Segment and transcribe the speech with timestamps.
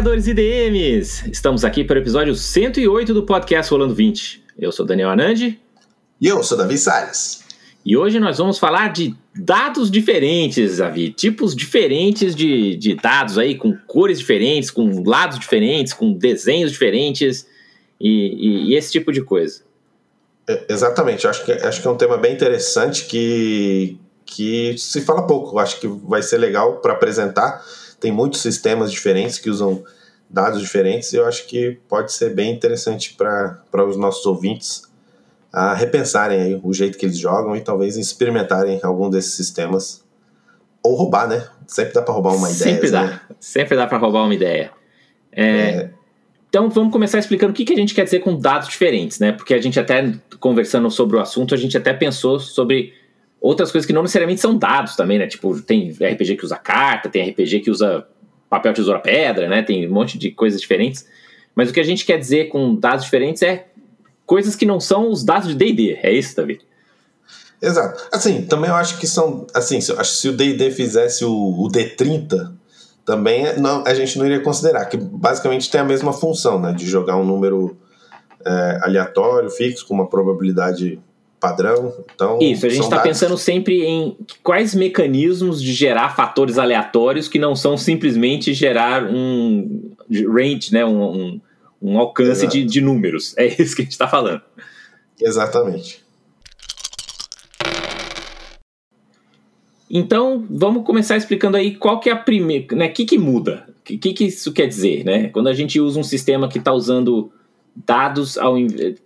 [0.00, 1.30] jogadores e DMs!
[1.30, 4.42] Estamos aqui para o episódio 108 do podcast Rolando 20.
[4.58, 5.60] Eu sou Daniel Anandi.
[6.18, 7.44] E eu sou Davi Salles.
[7.84, 11.12] E hoje nós vamos falar de dados diferentes, Davi.
[11.12, 17.46] Tipos diferentes de, de dados aí, com cores diferentes, com lados diferentes, com desenhos diferentes
[18.00, 19.60] e, e, e esse tipo de coisa.
[20.48, 21.26] É, exatamente.
[21.26, 25.58] Acho que, acho que é um tema bem interessante que, que se fala pouco.
[25.58, 27.62] Acho que vai ser legal para apresentar
[28.00, 29.84] tem muitos sistemas diferentes que usam
[30.28, 34.88] dados diferentes e eu acho que pode ser bem interessante para os nossos ouvintes
[35.52, 40.04] a repensarem aí o jeito que eles jogam e talvez experimentarem algum desses sistemas
[40.82, 41.46] ou roubar, né?
[41.66, 42.74] Sempre dá para roubar uma ideia.
[42.74, 43.20] Sempre dá, né?
[43.38, 44.70] sempre dá para roubar uma ideia.
[45.32, 45.90] É, é...
[46.48, 49.32] Então vamos começar explicando o que, que a gente quer dizer com dados diferentes, né?
[49.32, 52.94] Porque a gente até conversando sobre o assunto, a gente até pensou sobre
[53.40, 55.26] outras coisas que não necessariamente são dados também, né?
[55.26, 58.06] Tipo, tem RPG que usa carta, tem RPG que usa
[58.48, 59.62] papel, tesoura, pedra, né?
[59.62, 61.06] Tem um monte de coisas diferentes.
[61.54, 63.68] Mas o que a gente quer dizer com dados diferentes é
[64.26, 65.98] coisas que não são os dados de D&D.
[66.02, 66.60] É isso, Davi?
[67.60, 68.08] Exato.
[68.12, 69.46] Assim, também eu acho que são...
[69.54, 72.52] Assim, se, se o D&D fizesse o, o, D30,
[73.04, 76.72] também não, a gente não iria considerar, que basicamente tem a mesma função, né?
[76.72, 77.76] De jogar um número
[78.44, 81.00] é, aleatório, fixo, com uma probabilidade
[81.40, 81.94] padrão.
[82.14, 87.38] Então, Isso, a gente está pensando sempre em quais mecanismos de gerar fatores aleatórios que
[87.38, 91.40] não são simplesmente gerar um range, né, um, um,
[91.80, 93.34] um alcance de, de, números.
[93.38, 94.42] É isso que a gente está falando.
[95.18, 96.04] Exatamente.
[99.90, 103.66] Então, vamos começar explicando aí qual que é a primeira, né, o que, que muda?
[103.80, 105.28] O que, que isso quer dizer, né?
[105.30, 107.32] Quando a gente usa um sistema que está usando
[107.74, 108.54] dados ao,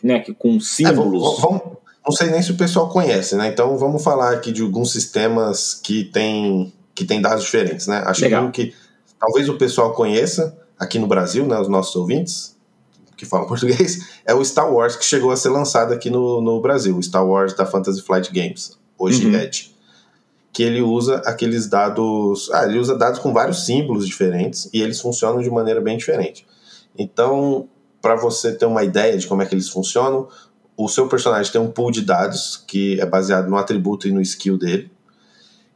[0.03, 1.39] né, com símbolos...
[1.39, 1.74] É, vamos, vamos
[2.06, 3.48] não sei nem se o pessoal conhece, né?
[3.48, 8.03] Então vamos falar aqui de alguns sistemas que tem, que tem dados diferentes, né?
[8.06, 8.50] Acho Legal.
[8.50, 8.75] que
[9.19, 11.59] talvez o pessoal conheça aqui no Brasil, né?
[11.59, 12.54] Os nossos ouvintes
[13.16, 16.60] que falam português, é o Star Wars que chegou a ser lançado aqui no, no
[16.60, 19.34] Brasil, o Star Wars da Fantasy Flight Games, hoje uhum.
[19.34, 19.75] Edge.
[20.53, 22.48] Que ele usa aqueles dados.
[22.53, 26.47] Ah, ele usa dados com vários símbolos diferentes e eles funcionam de maneira bem diferente.
[26.97, 27.69] Então,
[28.00, 30.28] para você ter uma ideia de como é que eles funcionam,
[30.77, 34.21] o seu personagem tem um pool de dados que é baseado no atributo e no
[34.21, 34.91] skill dele.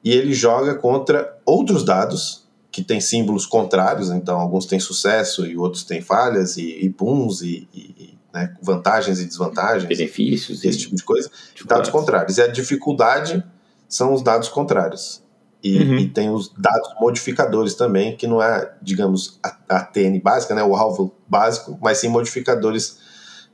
[0.03, 5.57] E ele joga contra outros dados que têm símbolos contrários, então alguns têm sucesso e
[5.57, 9.85] outros têm falhas e, e booms e, e né, vantagens e desvantagens.
[9.85, 10.65] Benefícios.
[10.65, 11.31] Esse tipo de coisa.
[11.67, 12.39] Dados contrários.
[12.39, 13.43] E a dificuldade
[13.89, 15.23] são os dados contrários.
[15.63, 15.99] E, uhum.
[15.99, 20.63] e, tem os dados modificadores também, que não é, digamos, a, a TN básica, né,
[20.63, 22.99] o alvo básico, mas sim modificadores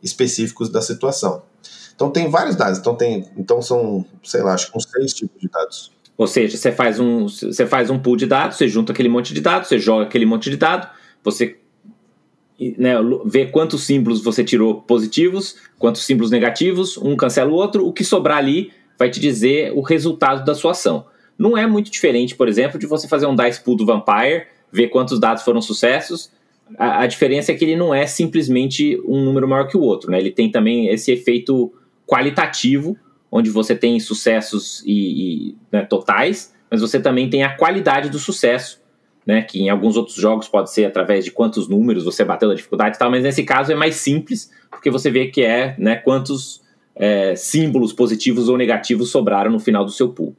[0.04, 1.42] específicos da situação.
[1.94, 5.41] Então tem vários dados, então tem, então são, sei lá, acho que uns seis tipos
[5.41, 5.92] de dados.
[6.16, 9.32] Ou seja, você faz um, você faz um pool de dados, você junta aquele monte
[9.32, 10.88] de dados, você joga aquele monte de dados,
[11.25, 11.56] você
[12.78, 12.94] né,
[13.25, 18.04] vê quantos símbolos você tirou positivos, quantos símbolos negativos, um cancela o outro, o que
[18.04, 21.06] sobrar ali vai te dizer o resultado da sua ação.
[21.36, 24.88] Não é muito diferente, por exemplo, de você fazer um dice pool do Vampire, ver
[24.88, 26.31] quantos dados foram sucessos,
[26.78, 30.10] a, a, diferença é que ele não é simplesmente um número maior que o outro,
[30.10, 30.19] né?
[30.19, 31.72] Ele tem também esse efeito
[32.06, 32.97] qualitativo,
[33.30, 38.19] onde você tem sucessos e, e né, totais, mas você também tem a qualidade do
[38.19, 38.80] sucesso,
[39.26, 39.42] né?
[39.42, 42.97] Que em alguns outros jogos pode ser através de quantos números você bateu da dificuldade
[42.97, 46.62] e tal, mas nesse caso é mais simples, porque você vê que é né, quantos
[46.97, 50.34] é, símbolos positivos ou negativos sobraram no final do seu pool.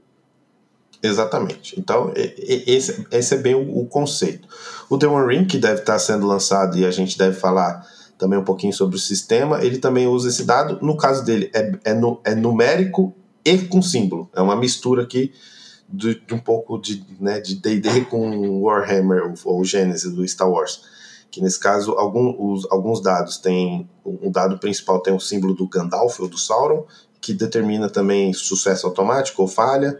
[1.05, 1.79] Exatamente.
[1.79, 4.47] Então, esse, esse é bem o, o, conceito.
[4.89, 8.39] O The One Ring, que deve estar sendo lançado e a gente deve falar também
[8.39, 10.79] um pouquinho sobre o sistema, ele também usa esse dado.
[10.81, 13.13] No caso dele, é, é, no, é numérico
[13.43, 14.29] e com símbolo.
[14.33, 15.31] É uma mistura aqui
[15.87, 20.81] de, de um pouco de né, de D&D com Warhammer ou, ou do Star Wars.
[21.29, 23.89] Que nesse caso, algum, os, alguns dados têm...
[24.03, 26.85] O dado principal tem o símbolo do Gandalf ou do Sauron,
[27.19, 29.99] que determina também sucesso automático ou falha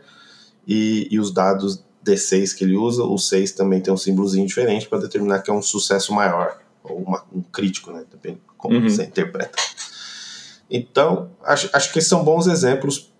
[0.67, 4.87] e, e os dados D6 que ele usa, o 6 também tem um símbolozinho diferente
[4.87, 8.03] para determinar que é um sucesso maior, ou uma, um crítico, né?
[8.09, 8.89] Depende como uhum.
[8.89, 9.57] você interpreta.
[10.69, 13.11] Então, acho, acho que esses são bons exemplos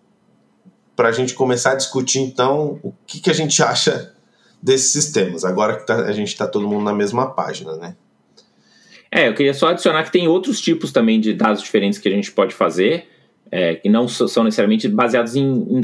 [0.96, 4.14] para a gente começar a discutir, então, o que, que a gente acha
[4.62, 7.96] desses sistemas, agora que tá, a gente está todo mundo na mesma página, né?
[9.12, 12.12] É, eu queria só adicionar que tem outros tipos também de dados diferentes que a
[12.12, 13.08] gente pode fazer,
[13.52, 15.80] é, que não são necessariamente baseados em, em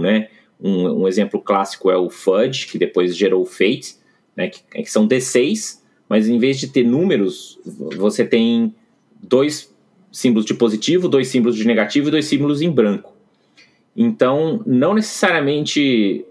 [0.00, 0.28] né?
[0.62, 3.96] Um, um, exemplo clássico é o Fudge, que depois gerou o Fate,
[4.36, 7.58] né, que, que, são D6, mas em vez de ter números,
[7.96, 8.74] você tem
[9.20, 9.74] dois
[10.12, 13.12] símbolos de positivo, dois símbolos de negativo e dois símbolos em branco.
[13.96, 16.24] Então, não necessariamente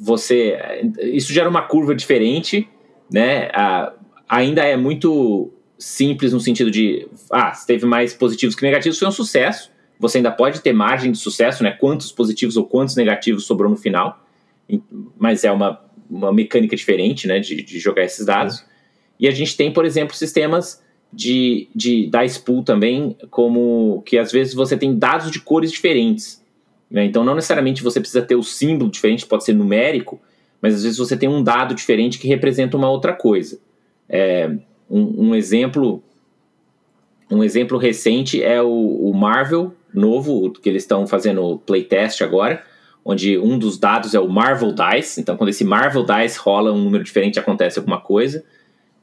[0.00, 0.56] você.
[1.00, 2.68] Isso gera uma curva diferente,
[3.10, 3.48] né?
[3.52, 3.92] A,
[4.28, 9.08] ainda é muito simples no sentido de, ah, se teve mais positivos que negativos, foi
[9.08, 9.70] um sucesso.
[9.98, 11.70] Você ainda pode ter margem de sucesso, né?
[11.72, 14.24] Quantos positivos ou quantos negativos sobrou no final.
[15.18, 15.80] Mas é uma,
[16.10, 17.38] uma mecânica diferente, né?
[17.40, 18.60] De, de jogar esses dados.
[18.60, 18.64] É.
[19.20, 20.82] E a gente tem, por exemplo, sistemas
[21.12, 26.42] de, de dice pool também, como que às vezes você tem dados de cores diferentes.
[26.90, 27.04] Né?
[27.04, 30.20] Então, não necessariamente você precisa ter o símbolo diferente, pode ser numérico,
[30.60, 33.60] mas às vezes você tem um dado diferente que representa uma outra coisa.
[34.08, 34.50] É,
[34.90, 36.02] um, um, exemplo
[37.30, 42.62] um exemplo recente é o, o, Marvel novo, que eles estão fazendo playtest agora,
[43.04, 45.20] onde um dos dados é o Marvel Dice.
[45.20, 48.44] Então, quando esse Marvel Dice rola um número diferente, acontece alguma coisa.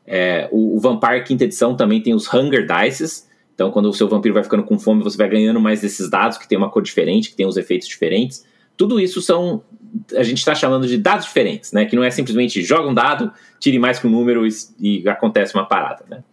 [0.05, 3.29] É, o, o, Vampire quinta edição também tem os Hunger Dices.
[3.53, 6.37] Então, quando o seu vampiro vai ficando com fome, você vai ganhando mais desses dados
[6.37, 8.45] que tem uma cor diferente, que tem os efeitos diferentes.
[8.75, 9.63] Tudo isso são
[10.15, 11.85] a gente está chamando de dados diferentes, né?
[11.85, 15.53] Que não é simplesmente joga um dado, tire mais que um número e, e acontece
[15.53, 16.23] uma parada, né?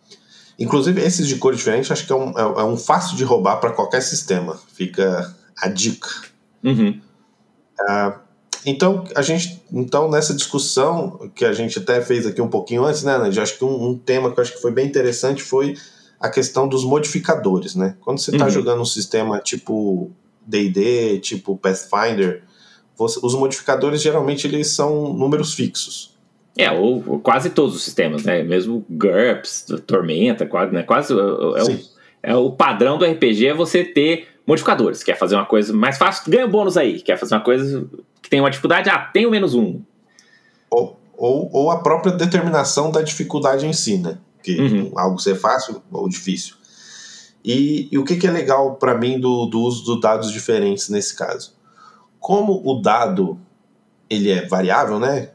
[0.58, 3.60] Inclusive, esses de cor diferente, acho que é um, é, é um fácil de roubar
[3.60, 4.58] para qualquer sistema.
[4.72, 6.08] Fica a dica.
[6.64, 7.00] Uhum.
[7.80, 8.18] Uh,
[8.66, 13.04] então, a gente, então, nessa discussão que a gente até fez aqui um pouquinho antes,
[13.04, 13.38] né, Nand?
[13.40, 15.76] Acho que um, um, tema que eu acho que foi bem interessante foi
[16.18, 17.96] a questão dos modificadores, né?
[18.00, 18.50] Quando você está uhum.
[18.50, 20.10] jogando um sistema tipo
[20.44, 22.42] D&D, tipo Pathfinder,
[22.96, 26.17] você, os modificadores geralmente eles são números fixos.
[26.58, 28.42] É, ou, ou quase todos os sistemas, né?
[28.42, 30.82] Mesmo GURPS, Tormenta, quase, né?
[30.82, 31.78] Quase é, é o,
[32.20, 35.04] é o padrão do RPG é você ter modificadores.
[35.04, 37.00] Quer fazer uma coisa mais fácil, ganha um bônus aí.
[37.00, 37.86] Quer fazer uma coisa
[38.20, 39.80] que tem uma dificuldade, ah, tem o menos um.
[40.68, 44.18] Ou, ou, ou a própria determinação da dificuldade em si, né?
[44.42, 44.92] Que uhum.
[44.98, 46.56] algo ser fácil ou difícil.
[47.44, 50.88] E, e o que, que é legal para mim do, do uso dos dados diferentes
[50.88, 51.54] nesse caso?
[52.18, 53.38] Como o dado
[54.10, 55.30] ele é variável, né?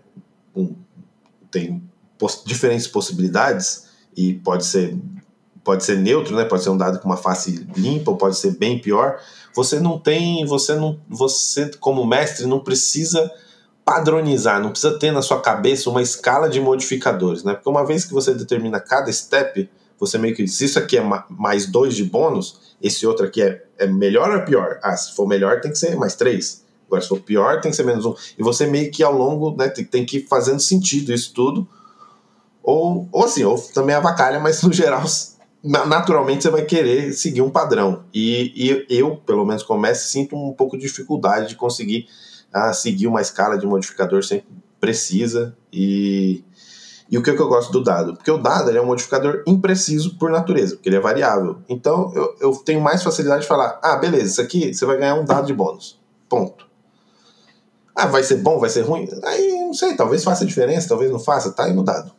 [0.55, 0.75] Um,
[1.53, 1.81] tem
[2.17, 3.85] poss diferentes possibilidades
[4.15, 4.97] e pode ser
[5.63, 6.44] pode ser neutro, né?
[6.44, 9.17] Pode ser um dado com uma face limpa, ou pode ser bem pior.
[9.55, 13.31] Você não tem, você não, você como mestre não precisa
[13.85, 17.53] padronizar, não precisa ter na sua cabeça uma escala de modificadores, né?
[17.53, 21.03] Porque uma vez que você determina cada step, você meio que se isso aqui é
[21.29, 24.79] mais dois de bônus, esse outro aqui é, é melhor ou pior?
[24.83, 26.62] Ah, se for melhor tem que ser mais três.
[26.88, 28.13] Agora, se for pior, tem que ser menos um.
[28.38, 31.68] E você meio que ao longo, né, tem, tem que ir fazendo sentido isso tudo.
[32.62, 35.03] Ou, ou assim, ou também avacalha, mas no geral,
[35.63, 38.03] naturalmente você vai querer seguir um padrão.
[38.13, 38.53] E,
[38.89, 42.07] e eu, pelo menos como mestre, sinto um pouco de dificuldade de conseguir
[42.53, 44.47] uh, seguir uma escala de modificador sempre
[44.79, 45.56] precisa.
[45.71, 46.44] E,
[47.09, 48.15] e o que, que eu gosto do dado?
[48.15, 51.57] Porque o dado é um modificador impreciso por natureza, porque ele é variável.
[51.69, 55.15] Então eu, eu tenho mais facilidade de falar: ah, beleza, isso aqui você vai ganhar
[55.15, 56.00] um dado de bônus.
[56.27, 56.72] Ponto.
[57.95, 59.07] Ah, vai ser bom, vai ser ruim?
[59.23, 62.11] Aí não sei, talvez faça diferença, talvez não faça, tá aí no dado.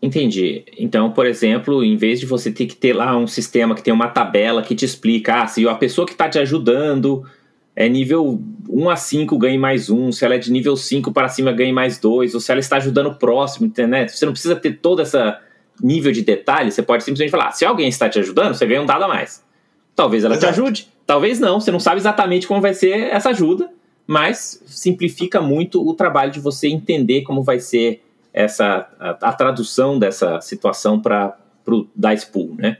[0.00, 0.64] Entendi.
[0.78, 3.92] Então, por exemplo, em vez de você ter que ter lá um sistema que tem
[3.92, 7.24] uma tabela que te explica, ah, se a pessoa que está te ajudando
[7.74, 11.28] é nível 1 a 5 ganhe mais um, se ela é de nível 5 para
[11.28, 14.08] cima ganhe mais dois, ou se ela está ajudando o próximo, entendeu?
[14.08, 15.16] Você não precisa ter todo esse
[15.82, 18.82] nível de detalhe, você pode simplesmente falar, ah, se alguém está te ajudando, você ganha
[18.82, 19.44] um dado a mais.
[19.96, 20.52] Talvez ela Exato.
[20.54, 23.70] te ajude, talvez não, você não sabe exatamente como vai ser essa ajuda,
[24.08, 29.98] mas simplifica muito o trabalho de você entender como vai ser essa a, a tradução
[29.98, 31.36] dessa situação para
[31.66, 32.78] o Dice Pool, né?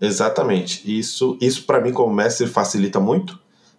[0.00, 0.82] Exatamente.
[0.84, 3.38] Isso, isso para mim, como mestre, facilita muito.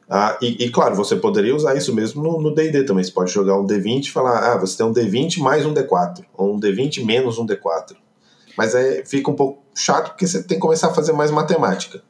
[0.09, 3.03] Ah, e, e, claro, você poderia usar isso mesmo no DD também.
[3.03, 6.23] Você pode jogar um D20 e falar: ah, você tem um D20 mais um D4,
[6.33, 7.97] ou um D20 menos um D4.
[8.57, 12.01] Mas aí fica um pouco chato porque você tem que começar a fazer mais matemática.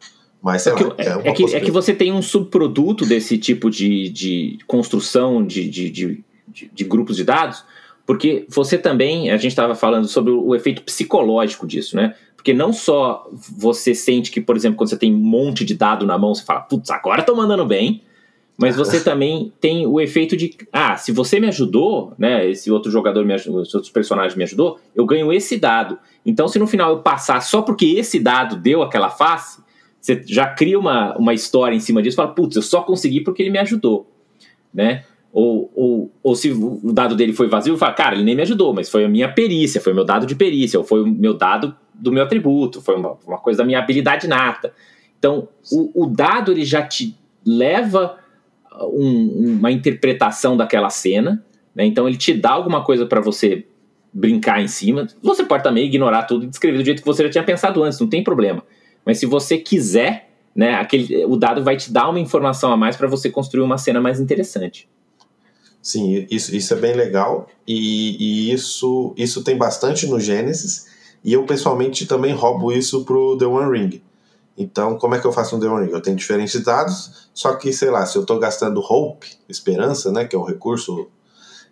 [0.48, 4.08] Mas é, que, é, é, que, é, que, você tem um subproduto desse tipo de,
[4.08, 6.24] de construção de, de, de,
[6.72, 7.66] de grupos de dados,
[8.06, 12.16] porque você também, a gente estava falando sobre o efeito psicológico disso, né?
[12.34, 16.06] Porque não só você sente que, por exemplo, quando você tem um monte de dado
[16.06, 18.02] na mão, você fala, putz, agora estou mandando bem,
[18.58, 22.90] mas você também tem o efeito de, ah, se você me ajudou, né, esse outro
[22.90, 26.00] jogador, me ajudou, esse outro personagem me ajudou, eu ganho esse dado.
[26.26, 29.67] Então, se no final eu passar só porque esse dado deu aquela face,
[30.08, 33.44] você já cria uma, uma história em cima disso, fala, putz, eu só consegui porque
[33.44, 34.10] ele me ajudou,
[34.74, 35.04] né?
[35.34, 38.74] Ou, ou, ou se o dado dele foi vazio, fala, cara, ele nem me ajudou,
[38.74, 41.34] mas foi a minha perícia, foi o meu dado de perícia, ou foi o meu
[41.34, 44.74] dado do meu atributo, foi uma, uma coisa da minha habilidade nata.
[45.20, 47.14] Então, o, o dado ele já te
[47.46, 48.18] leva
[48.84, 51.44] um, uma interpretação daquela cena,
[51.76, 51.86] né?
[51.86, 53.68] então ele te dá alguma coisa para você
[54.14, 55.06] brincar em cima.
[55.22, 58.00] Você pode também ignorar tudo e descrever do jeito que você já tinha pensado antes,
[58.00, 58.64] não tem problema.
[59.08, 62.98] Mas se você quiser, né, aquele, o dado vai te dar uma informação a mais
[62.98, 64.90] para você construir uma cena mais interessante.
[65.82, 70.88] Sim, isso, isso é bem legal e, e, isso, isso tem bastante no Gênesis.
[71.24, 74.02] E eu pessoalmente também roubo isso pro The One Ring.
[74.58, 75.94] Então, como é que eu faço um The One Ring?
[75.94, 80.26] Eu tenho diferentes dados, só que, sei lá, se eu estou gastando Hope, esperança, né,
[80.26, 81.08] que é um recurso,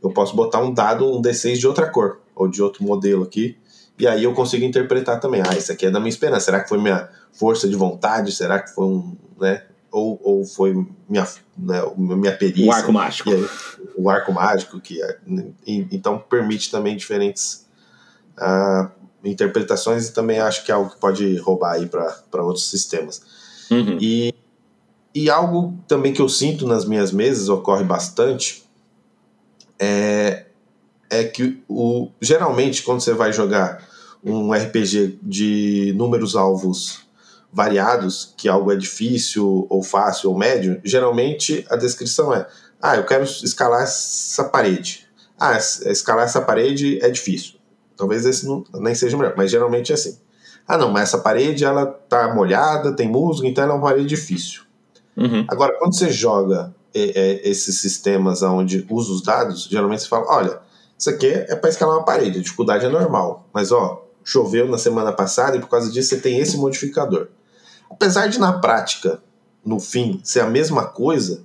[0.01, 3.57] eu posso botar um dado, um D6 de outra cor, ou de outro modelo aqui,
[3.97, 5.41] e aí eu consigo interpretar também.
[5.41, 6.45] Ah, isso aqui é da minha esperança.
[6.45, 8.31] Será que foi minha força de vontade?
[8.31, 9.63] Será que foi um, né,
[9.95, 10.73] ou, ou foi
[11.07, 11.25] minha,
[11.57, 12.67] né, minha perícia.
[12.67, 13.29] O arco mágico.
[13.29, 13.47] Aí,
[13.95, 15.17] o arco mágico, que é,
[15.65, 17.65] então permite também diferentes
[18.37, 18.91] uh,
[19.23, 23.21] interpretações e também acho que é algo que pode roubar aí para outros sistemas.
[23.71, 23.97] Uhum.
[24.01, 24.33] E,
[25.13, 28.65] e algo também que eu sinto nas minhas mesas, ocorre bastante,
[29.79, 30.45] é,
[31.09, 33.81] é que o, geralmente quando você vai jogar
[34.21, 37.04] um RPG de números alvos
[37.55, 42.45] variados, que algo é difícil ou fácil ou médio, geralmente a descrição é:
[42.81, 45.07] ah, eu quero escalar essa parede.
[45.39, 47.55] Ah, escalar essa parede é difícil.
[47.95, 50.19] Talvez esse não, nem seja melhor, mas geralmente é assim.
[50.67, 54.07] Ah, não, mas essa parede ela tá molhada, tem musgo, então ela é uma parede
[54.07, 54.63] difícil.
[55.15, 55.45] Uhum.
[55.47, 60.25] Agora, quando você joga é, é, esses sistemas onde usa os dados, geralmente você fala:
[60.27, 60.59] olha,
[60.99, 64.77] isso aqui é para escalar uma parede, a dificuldade é normal, mas ó, choveu na
[64.77, 67.29] semana passada e por causa disso você tem esse modificador.
[67.89, 69.21] Apesar de na prática,
[69.63, 71.43] no fim, ser a mesma coisa,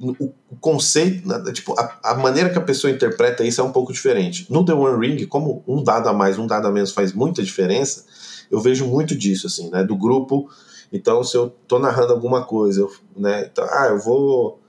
[0.00, 3.92] o, conceito, né, tipo, a, a, maneira que a pessoa interpreta isso é um pouco
[3.92, 4.46] diferente.
[4.50, 7.42] No The One Ring, como um dado a mais, um dado a menos faz muita
[7.42, 8.04] diferença,
[8.50, 9.84] eu vejo muito disso, assim, né?
[9.84, 10.50] Do grupo.
[10.92, 13.48] Então, se eu tô narrando alguma coisa, eu, né?
[13.50, 14.60] Então, ah, eu vou.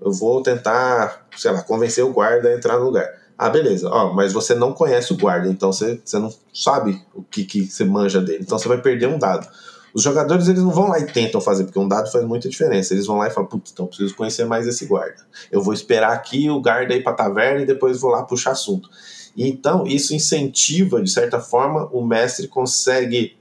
[0.00, 3.08] Eu vou tentar, sei lá, convencer o guarda a entrar no lugar.
[3.38, 3.88] Ah, beleza.
[3.88, 7.66] Ó, mas você não conhece o guarda, então você, você não sabe o que, que
[7.66, 8.40] você manja dele.
[8.42, 9.48] Então você vai perder um dado.
[9.94, 12.92] Os jogadores eles não vão lá e tentam fazer, porque um dado faz muita diferença.
[12.92, 15.24] Eles vão lá e falam, putz, então preciso conhecer mais esse guarda.
[15.52, 18.90] Eu vou esperar aqui o guarda ir para taverna e depois vou lá puxar assunto.
[19.36, 23.36] Então, isso incentiva, de certa forma, o mestre consegue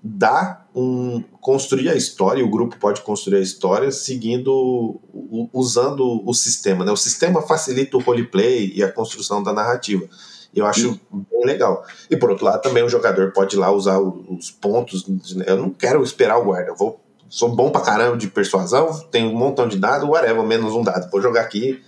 [0.00, 1.22] dar um.
[1.40, 5.00] construir a história, o grupo pode construir a história seguindo.
[5.52, 6.84] usando o sistema.
[6.84, 6.92] Né?
[6.92, 10.08] O sistema facilita o roleplay e a construção da narrativa.
[10.58, 11.84] Eu acho bem legal.
[12.10, 15.04] E por outro lado, também o jogador pode ir lá usar os pontos.
[15.46, 16.70] Eu não quero esperar o guarda.
[16.70, 20.74] Eu vou, sou bom pra caramba de persuasão, tenho um montão de dados, whatever, menos
[20.74, 21.10] um dado.
[21.10, 21.82] Vou jogar aqui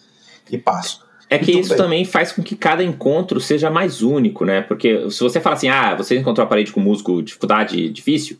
[0.50, 1.04] e passo.
[1.28, 1.78] É que isso bem.
[1.78, 4.62] também faz com que cada encontro seja mais único, né?
[4.62, 8.36] Porque se você fala assim, ah, você encontrou a parede com músico dificuldade difícil,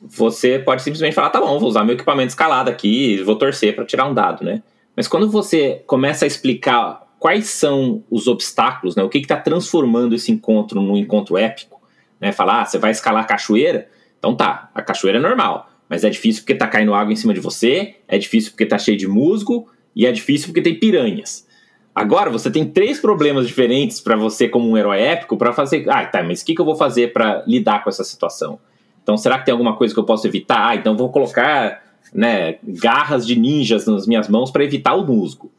[0.00, 3.84] você pode simplesmente falar, tá bom, vou usar meu equipamento escalado aqui, vou torcer para
[3.84, 4.62] tirar um dado, né?
[4.96, 9.02] Mas quando você começa a explicar quais são os obstáculos, né?
[9.02, 11.80] O que está transformando esse encontro num encontro épico?
[12.20, 12.32] Né?
[12.32, 13.88] Falar, ah, você vai escalar a cachoeira?
[14.18, 17.32] Então tá, a cachoeira é normal, mas é difícil porque tá caindo água em cima
[17.32, 19.66] de você, é difícil porque tá cheio de musgo
[19.96, 21.48] e é difícil porque tem piranhas.
[21.94, 25.88] Agora você tem três problemas diferentes para você como um herói épico para fazer.
[25.88, 28.58] Ah, tá, mas o que, que eu vou fazer para lidar com essa situação?
[29.02, 30.68] Então será que tem alguma coisa que eu posso evitar?
[30.68, 35.50] Ah, então vou colocar né, garras de ninjas nas minhas mãos para evitar o musgo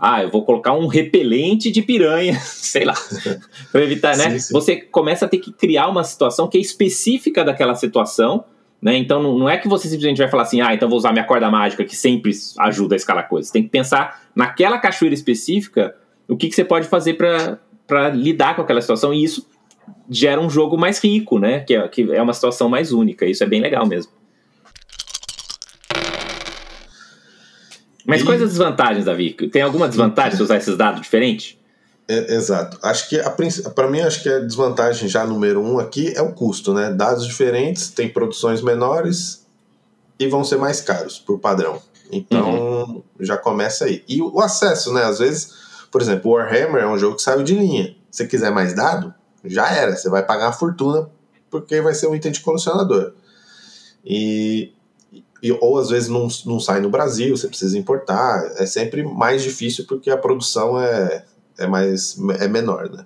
[0.00, 2.94] ah, eu vou colocar um repelente de piranha, sei lá,
[3.70, 4.30] para evitar, né?
[4.30, 4.52] Sim, sim.
[4.54, 8.44] Você começa a ter que criar uma situação que é específica daquela situação,
[8.80, 8.96] né?
[8.96, 11.50] Então não é que você simplesmente vai falar assim, ah, então vou usar minha corda
[11.50, 13.48] mágica que sempre ajuda a escalar coisas.
[13.48, 15.94] Você tem que pensar naquela cachoeira específica
[16.26, 19.46] o que, que você pode fazer para lidar com aquela situação e isso
[20.08, 21.60] gera um jogo mais rico, né?
[21.60, 23.26] Que é, que é uma situação mais única.
[23.26, 24.12] Isso é bem legal mesmo.
[28.10, 28.24] Mas e...
[28.24, 29.32] quais as desvantagens, Davi?
[29.32, 31.56] Tem alguma desvantagem se usar esses dados diferentes?
[32.08, 32.76] É, exato.
[32.82, 33.18] Acho que
[33.70, 36.90] para mim acho que a desvantagem já número um aqui é o custo, né?
[36.90, 39.46] Dados diferentes, tem produções menores
[40.18, 41.80] e vão ser mais caros por padrão.
[42.10, 43.02] Então uhum.
[43.20, 44.02] já começa aí.
[44.08, 45.04] E o acesso, né?
[45.04, 45.54] Às vezes,
[45.88, 47.94] por exemplo, o Warhammer é um jogo que saiu de linha.
[48.10, 49.14] Se quiser mais dado,
[49.44, 49.94] já era.
[49.94, 51.08] Você vai pagar uma fortuna
[51.48, 53.12] porque vai ser um item de colecionador.
[54.04, 54.72] E
[55.42, 58.52] e, ou às vezes não, não sai no Brasil, você precisa importar.
[58.56, 61.24] É sempre mais difícil porque a produção é,
[61.58, 63.04] é, mais, é menor, né?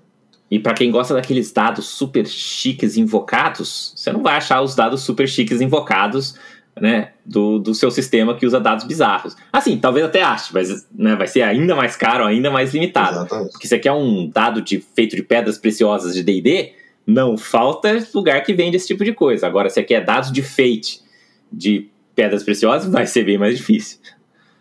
[0.50, 5.03] E para quem gosta daqueles dados super chiques invocados, você não vai achar os dados
[5.03, 6.37] super chiques invocados
[6.81, 9.37] né, do, do seu sistema que usa dados bizarros.
[9.53, 13.19] Assim, talvez até ache, mas né, vai ser ainda mais caro, ainda mais limitado.
[13.19, 13.53] Exatamente.
[13.53, 16.73] Porque você quer um dado de, feito de pedras preciosas de D&D,
[17.07, 19.47] não falta lugar que vende esse tipo de coisa.
[19.47, 21.00] Agora, se você quer dados de fate,
[21.53, 23.99] de pedras preciosas, vai ser bem mais difícil.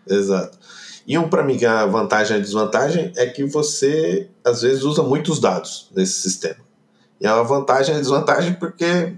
[0.08, 0.58] Exato.
[1.06, 4.82] E um para mim que a vantagem e a desvantagem é que você às vezes
[4.82, 6.64] usa muitos dados nesse sistema.
[7.20, 9.14] E a vantagem e a desvantagem porque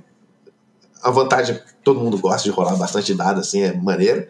[1.03, 4.27] a vantagem é todo mundo gosta de rolar bastante dado assim, é maneiro.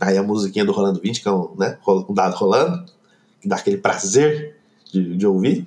[0.00, 2.84] Aí a musiquinha do Rolando 20, que é um, né, um dado rolando,
[3.40, 4.56] que dá aquele prazer
[4.90, 5.66] de, de ouvir.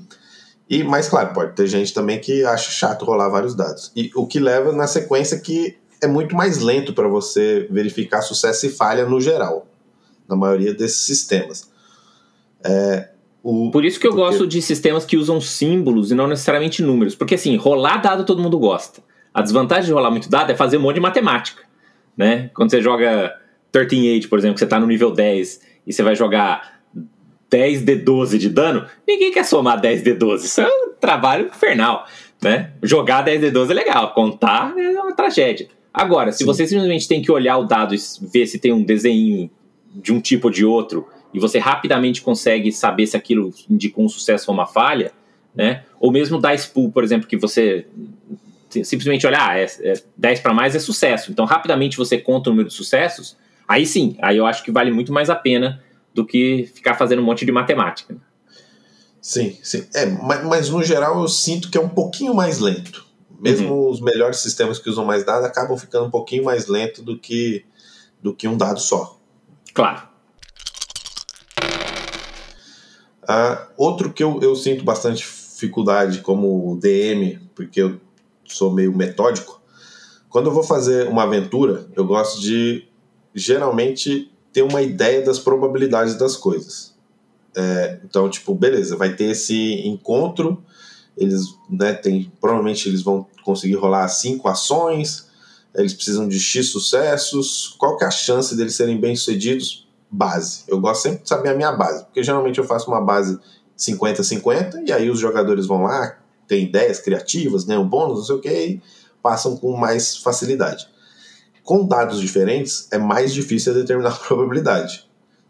[0.70, 3.92] E, mas claro, pode ter gente também que acha chato rolar vários dados.
[3.96, 8.66] E o que leva na sequência que é muito mais lento para você verificar sucesso
[8.66, 9.68] e falha no geral,
[10.28, 11.70] na maioria desses sistemas.
[12.64, 13.10] É,
[13.44, 14.26] o, Por isso que eu porque...
[14.26, 17.16] gosto de sistemas que usam símbolos e não necessariamente números.
[17.16, 19.02] Porque assim, rolar dado todo mundo gosta.
[19.34, 21.64] A desvantagem de rolar muito dado é fazer um monte de matemática.
[22.16, 22.50] Né?
[22.54, 23.34] Quando você joga
[23.72, 26.82] 13-8, por exemplo, que você está no nível 10 e você vai jogar
[27.50, 30.48] 10 de 12 de dano, ninguém quer somar 10 de 12.
[30.48, 32.06] Isso é um trabalho infernal.
[32.42, 32.72] Né?
[32.84, 35.70] Jogar 10 de 12 é legal, contar é uma tragédia.
[35.98, 36.46] Agora, se Sim.
[36.46, 39.50] você simplesmente tem que olhar o dado e ver se tem um desenho
[39.94, 44.10] de um tipo ou de outro, e você rapidamente consegue saber se aquilo indicou um
[44.10, 45.12] sucesso ou uma falha,
[45.56, 45.84] né?
[46.00, 47.88] Ou mesmo da spool, por exemplo, que você
[48.70, 51.32] simplesmente olhar, ah, é, é 10 para mais é sucesso.
[51.32, 53.36] Então, rapidamente você conta o número de sucessos,
[53.68, 55.82] aí sim, aí eu acho que vale muito mais a pena
[56.14, 58.16] do que ficar fazendo um monte de matemática.
[59.22, 59.86] Sim, sim.
[59.94, 63.07] É, mas, mas no geral eu sinto que é um pouquinho mais lento.
[63.40, 63.90] Mesmo uhum.
[63.90, 67.66] os melhores sistemas que usam mais dados acabam ficando um pouquinho mais lento do que,
[68.22, 69.20] do que um dado só.
[69.74, 70.08] Claro.
[73.24, 78.00] Uh, outro que eu, eu sinto bastante dificuldade como DM, porque eu
[78.46, 79.62] sou meio metódico,
[80.30, 82.88] quando eu vou fazer uma aventura, eu gosto de
[83.34, 86.96] geralmente ter uma ideia das probabilidades das coisas.
[87.56, 90.64] É, então, tipo, beleza, vai ter esse encontro,
[91.18, 95.28] eles, né, tem, provavelmente eles vão conseguir rolar cinco ações,
[95.76, 99.88] eles precisam de X sucessos, qual que é a chance deles serem bem-sucedidos?
[100.10, 100.64] Base.
[100.68, 103.38] Eu gosto sempre de saber a minha base, porque geralmente eu faço uma base
[103.78, 108.40] 50-50 e aí os jogadores vão lá, tem ideias criativas, ganham bônus, não sei o
[108.40, 108.82] que, e
[109.22, 110.88] passam com mais facilidade.
[111.64, 115.07] Com dados diferentes, é mais difícil determinar a probabilidade.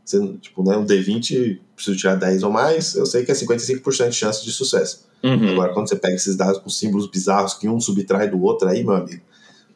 [0.07, 4.09] Você, tipo, né, um D20, preciso tirar 10 ou mais, eu sei que é 55%
[4.09, 5.05] de chance de sucesso.
[5.21, 5.51] Uhum.
[5.51, 8.85] Agora, quando você pega esses dados com símbolos bizarros que um subtrai do outro, aí,
[8.85, 9.21] meu amigo,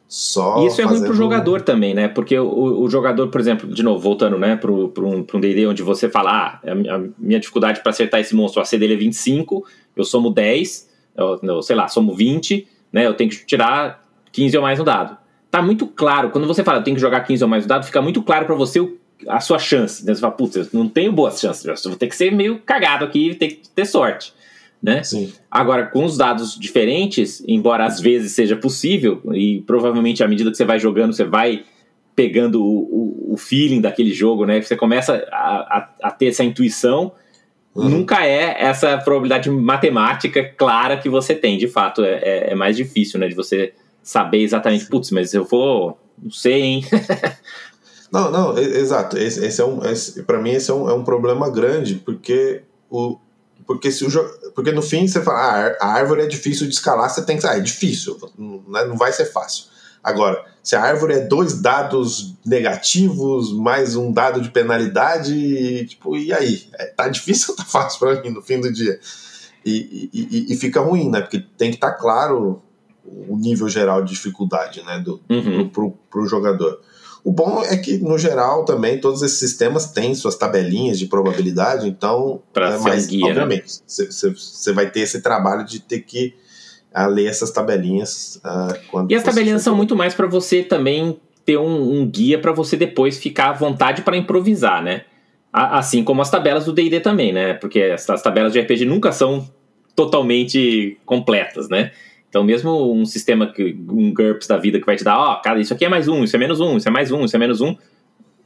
[0.08, 0.66] só.
[0.66, 2.08] Isso é ruim pro jogador também, né?
[2.08, 5.40] Porque o, o, jogador, por exemplo, de novo, voltando, né, pro, pro um, pro um
[5.40, 8.94] DD onde você fala, ah, a, minha dificuldade para acertar esse monstro, a C dele
[8.94, 9.64] é 25,
[9.94, 13.06] eu somo 10, eu, eu, sei lá, somo 20, né?
[13.06, 15.16] Eu tenho que tirar 15 ou mais no dado.
[15.50, 17.84] Tá muito claro, quando você fala, eu tenho que jogar 15 ou mais no dado,
[17.84, 20.04] fica muito claro para você o, a sua chance.
[20.04, 20.14] Né?
[20.14, 23.04] Você fala, putz, eu não tenho boas chances, eu vou ter que ser meio cagado
[23.04, 24.32] aqui, ter que ter sorte.
[24.82, 25.02] Né?
[25.02, 25.32] Sim.
[25.50, 30.56] Agora, com os dados diferentes, embora às vezes seja possível, e provavelmente à medida que
[30.56, 31.64] você vai jogando, você vai
[32.16, 34.60] pegando o, o, o feeling daquele jogo, né?
[34.60, 37.12] Você começa a, a, a ter essa intuição
[37.74, 37.88] Uhum.
[37.88, 42.04] Nunca é essa probabilidade matemática clara que você tem, de fato.
[42.04, 43.28] É, é, é mais difícil, né?
[43.28, 45.98] De você saber exatamente, putz, mas eu vou.
[46.22, 46.84] Não sei, hein?
[48.12, 49.16] não, não, exato.
[49.16, 49.80] Esse, esse é um.
[50.26, 53.18] para mim, esse é um, é um problema grande, porque o.
[53.66, 54.10] Porque, se o,
[54.54, 57.46] porque no fim você fala, ah, a árvore é difícil de escalar, você tem que.
[57.46, 59.66] Ah, é difícil, não, né, não vai ser fácil.
[60.02, 66.32] Agora, se a árvore é dois dados negativos mais um dado de penalidade, tipo, e
[66.32, 66.64] aí?
[66.74, 68.98] É, tá difícil ou tá fácil para mim no fim do dia?
[69.64, 71.20] E, e, e, fica ruim, né?
[71.20, 72.60] Porque tem que estar tá claro
[73.04, 75.68] o nível geral de dificuldade, né, do, uhum.
[75.68, 76.80] pro, pro, pro jogador.
[77.24, 81.88] O bom é que, no geral, também todos esses sistemas têm suas tabelinhas de probabilidade,
[81.88, 82.42] então.
[82.52, 83.30] Para é, mas, guia, né?
[83.30, 84.74] obviamente, você né?
[84.74, 86.34] vai ter esse trabalho de ter que
[86.92, 88.40] a ler essas tabelinhas.
[88.44, 92.52] Uh, e as tabelinhas são muito mais para você também ter um, um guia para
[92.52, 95.02] você depois ficar à vontade para improvisar, né?
[95.52, 97.54] Assim como as tabelas do D&D também, né?
[97.54, 99.48] Porque as, as tabelas de RPG nunca são
[99.94, 101.92] totalmente completas, né?
[102.32, 105.42] Então, mesmo um sistema que um GURPS da vida que vai te dar, ó, oh,
[105.42, 107.36] cara, isso aqui é mais um, isso é menos um, isso é mais um, isso
[107.36, 107.76] é menos um,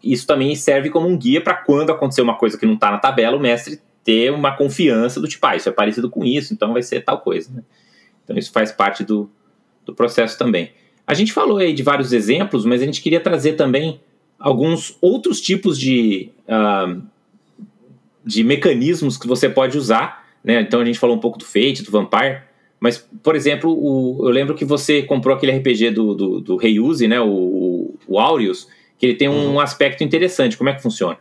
[0.03, 2.99] isso também serve como um guia para quando acontecer uma coisa que não está na
[2.99, 6.73] tabela, o mestre ter uma confiança do tipo, ah, isso é parecido com isso, então
[6.73, 7.63] vai ser tal coisa, né?
[8.25, 9.31] Então isso faz parte do,
[9.85, 10.73] do processo também.
[11.07, 14.01] A gente falou aí de vários exemplos, mas a gente queria trazer também
[14.37, 17.01] alguns outros tipos de, uh,
[18.25, 20.27] de mecanismos que você pode usar.
[20.43, 20.61] Né?
[20.61, 22.41] Então a gente falou um pouco do Fate, do Vampire,
[22.81, 27.09] mas, por exemplo, o, eu lembro que você comprou aquele RPG do, do, do Reuse,
[27.09, 27.21] né?
[27.21, 29.61] o, o Aureus, que ele tem um uhum.
[29.61, 30.57] aspecto interessante.
[30.57, 31.19] Como é que funciona?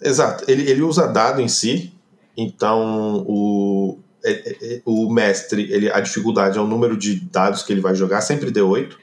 [0.00, 0.44] Exato.
[0.48, 1.92] Ele, ele usa dado em si,
[2.36, 7.62] então o, é, é, é, o mestre, ele, a dificuldade é o número de dados
[7.62, 8.94] que ele vai jogar, sempre D8.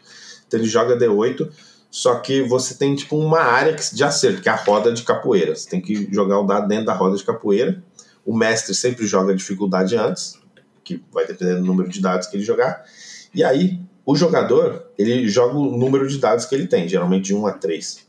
[0.48, 1.50] Então ele joga D8,
[1.92, 5.56] só que você tem tipo uma área de acerto, que é a roda de capoeira.
[5.56, 7.84] Você tem que jogar o dado dentro da roda de capoeira.
[8.26, 10.40] O mestre sempre joga a dificuldade antes,
[10.86, 12.86] que vai depender do número de dados que ele jogar.
[13.34, 17.36] E aí, o jogador, ele joga o número de dados que ele tem, geralmente de
[17.36, 17.96] 1 a 3.
[17.96, 18.02] Uh,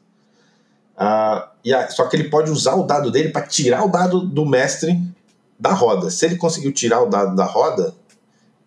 [0.99, 4.21] ah, e a, só que ele pode usar o dado dele para tirar o dado
[4.21, 4.97] do mestre
[5.59, 6.11] da roda.
[6.11, 7.95] Se ele conseguiu tirar o dado da roda,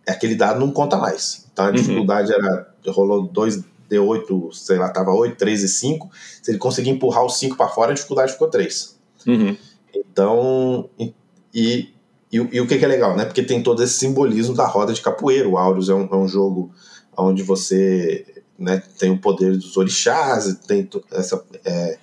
[0.08, 1.46] aquele dado não conta mais.
[1.54, 1.76] Então a uhum.
[1.76, 2.74] dificuldade era.
[2.88, 6.12] rolou 2 D8, sei lá, tava 8, 3 e 5.
[6.42, 9.00] Se ele conseguir empurrar o 5 para fora, a dificuldade ficou 3.
[9.28, 9.58] Uhum.
[9.94, 10.90] Então.
[11.00, 11.14] E,
[11.54, 11.94] e,
[12.32, 13.26] e, o que, que, é legal, né?
[13.26, 15.50] Porque tem todo esse simbolismo da roda de capoeira.
[15.50, 16.72] O Aurus é um, é um jogo
[17.18, 18.26] onde você
[18.58, 21.44] né, tem o poder dos orixás, tem essa.
[21.66, 21.98] É,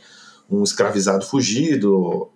[0.50, 2.28] um escravizado fugido.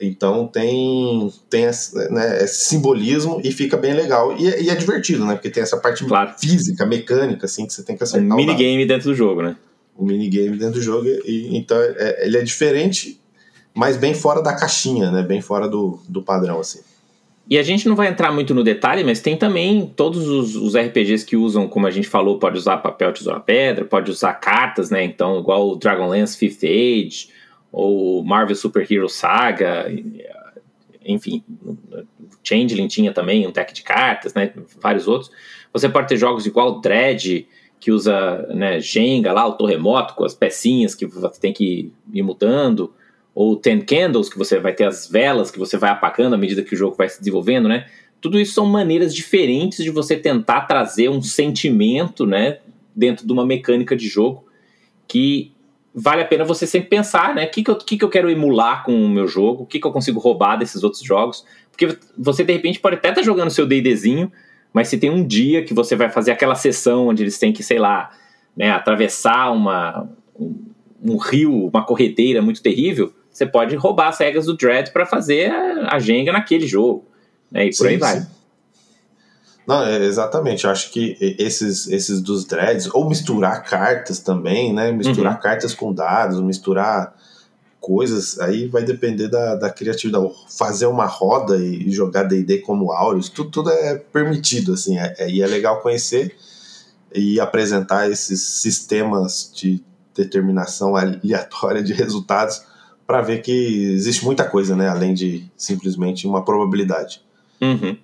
[0.00, 4.36] Então tem, tem esse, né, esse simbolismo e fica bem legal.
[4.36, 5.34] E, e, é divertido, né?
[5.34, 6.34] Porque tem essa parte claro.
[6.38, 8.32] física, mecânica, assim, que você tem que acertar.
[8.32, 9.56] Um minigame dentro do jogo, né?
[9.96, 11.06] Um minigame dentro do jogo.
[11.06, 13.20] E, então é, ele é diferente,
[13.74, 15.22] mas bem fora da caixinha, né?
[15.22, 16.80] Bem fora do, do padrão, assim.
[17.48, 20.76] E a gente não vai entrar muito no detalhe, mas tem também todos os, os,
[20.76, 24.90] RPGs que usam, como a gente falou, pode usar papel, tesoura, pedra, pode usar cartas,
[24.90, 25.02] né?
[25.04, 27.28] Então, igual o Dragonlance Fifth Age,
[27.70, 29.86] ou Marvel Super Hero Saga,
[31.04, 31.42] enfim,
[32.44, 35.30] Changeling tinha também um deck de cartas, né, vários outros.
[35.72, 37.46] Você pode ter jogos igual Dread,
[37.80, 42.22] que usa né, Jenga lá, o terremoto com as pecinhas que você tem que ir
[42.22, 42.92] mudando,
[43.34, 46.62] ou Ten Candles, que você vai ter as velas que você vai apagando à medida
[46.62, 47.86] que o jogo vai se desenvolvendo, né?
[48.20, 52.58] Tudo isso são maneiras diferentes de você tentar trazer um sentimento, né,
[52.94, 54.44] dentro de uma mecânica de jogo
[55.08, 55.52] que
[55.94, 57.44] vale a pena você sempre pensar, né?
[57.44, 59.64] O que, que, eu, que, que eu quero emular com o meu jogo?
[59.64, 61.44] O que, que eu consigo roubar desses outros jogos?
[61.70, 64.30] Porque você, de repente, pode até estar tá jogando seu D&Dzinho,
[64.72, 67.62] mas se tem um dia que você vai fazer aquela sessão onde eles têm que,
[67.62, 68.10] sei lá,
[68.56, 70.54] né, atravessar uma, um,
[71.02, 75.50] um rio, uma corredeira muito terrível, você pode roubar as regras do Dread para fazer
[75.50, 77.06] a, a Jenga naquele jogo.
[77.50, 78.20] Né, e por sim, aí vai.
[78.20, 78.26] Sim.
[79.66, 80.64] Não, é, exatamente.
[80.64, 84.90] Eu acho que esses, esses dos dreads, ou misturar cartas também, né?
[84.90, 85.40] Misturar uhum.
[85.40, 87.16] cartas com dados, misturar
[87.80, 90.30] coisas, aí vai depender da, da criatividade.
[90.56, 94.98] Fazer uma roda e jogar DD como Aureus, tudo, tudo é permitido, assim.
[94.98, 96.36] É, é, e é legal conhecer
[97.14, 99.82] e apresentar esses sistemas de
[100.14, 102.62] determinação aleatória de resultados
[103.12, 104.88] para ver que existe muita coisa, né?
[104.88, 107.20] Além de simplesmente uma probabilidade.
[107.60, 107.94] Uhum.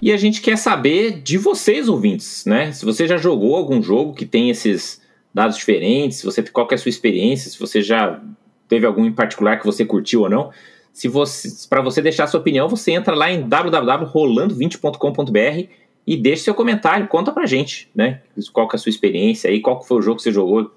[0.00, 2.70] E a gente quer saber de vocês, ouvintes, né?
[2.70, 5.02] Se você já jogou algum jogo que tem esses
[5.34, 8.22] dados diferentes, se você qual é a sua experiência, se você já
[8.68, 10.52] teve algum em particular que você curtiu ou não.
[10.92, 15.68] Se você, para você deixar sua opinião, você entra lá em www.rolando20.com.br
[16.06, 18.20] e deixe seu comentário, conta pra gente, né?
[18.52, 20.70] Qual é a sua experiência aí, qual foi o jogo que você jogou,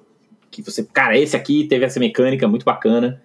[0.61, 3.21] que você, cara, esse aqui teve essa mecânica muito bacana.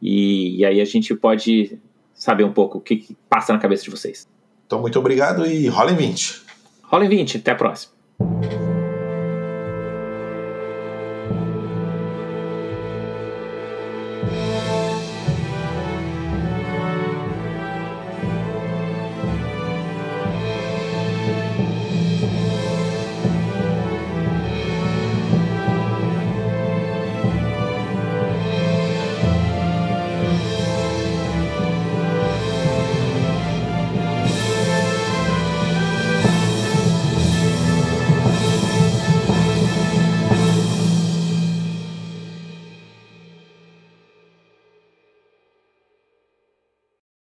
[0.00, 1.78] E, e aí a gente pode
[2.14, 4.26] saber um pouco o que, que passa na cabeça de vocês.
[4.66, 6.42] Então, muito obrigado e rola em 20.
[6.82, 7.91] Rola em 20, até a próxima.